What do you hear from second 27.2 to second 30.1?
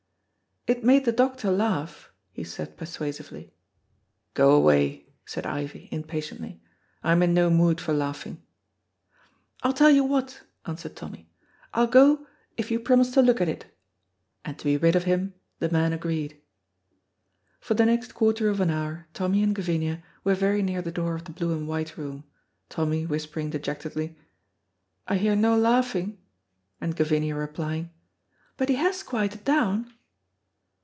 replying, "But he has quieted down."